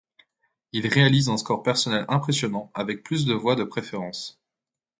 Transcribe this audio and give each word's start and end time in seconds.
Il 0.71 0.87
réalise 0.87 1.29
un 1.29 1.37
score 1.37 1.61
personnel 1.61 2.05
impressionnant 2.07 2.71
avec 2.73 3.03
plus 3.03 3.23
de 3.25 3.35
voix 3.35 3.53
de 3.53 3.63
préférence. 3.63 4.39